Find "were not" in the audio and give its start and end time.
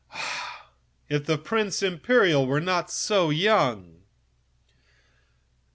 2.47-2.89